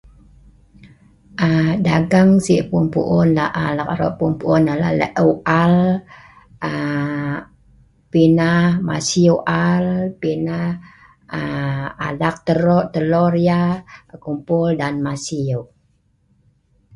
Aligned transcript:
Aa 1.45 1.71
dagang 1.85 2.31
si 2.45 2.55
pu'un 2.69 2.85
pu'un 2.93 3.29
an 3.43 3.79
eek 3.81 4.15
pu'un 4.43 4.63
alaam 4.73 4.95
la'eu 5.01 5.31
al, 5.61 5.75
aa 6.69 7.35
pi 8.11 8.23
nah 8.39 8.63
masiew 8.87 9.37
al, 9.67 9.85
pi 10.19 10.31
nah 10.47 10.69
aa 11.39 11.85
alak 12.07 12.35
telor 12.93 13.33
yeh, 13.47 13.71
pi 13.79 14.13
nah 14.13 14.21
kumpul 14.25 14.69
dan 14.79 14.95
masiew. 15.05 15.61